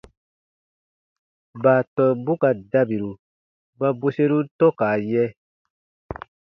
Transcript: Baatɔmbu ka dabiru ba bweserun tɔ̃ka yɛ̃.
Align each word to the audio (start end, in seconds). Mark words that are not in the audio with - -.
Baatɔmbu 1.63 2.33
ka 2.41 2.49
dabiru 2.71 3.11
ba 3.79 3.87
bweserun 3.99 4.45
tɔ̃ka 4.59 4.87
yɛ̃. 5.09 5.29